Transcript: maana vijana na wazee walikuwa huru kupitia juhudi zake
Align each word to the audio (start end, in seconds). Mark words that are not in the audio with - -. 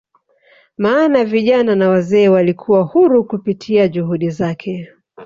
maana 0.77 1.25
vijana 1.25 1.75
na 1.75 1.89
wazee 1.89 2.27
walikuwa 2.29 2.83
huru 2.83 3.23
kupitia 3.23 3.87
juhudi 3.87 4.29
zake 4.29 4.89